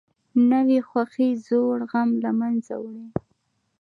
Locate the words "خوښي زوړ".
0.89-1.77